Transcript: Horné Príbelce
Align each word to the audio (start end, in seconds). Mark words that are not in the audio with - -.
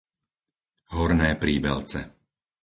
Horné 0.97 1.29
Príbelce 1.41 2.01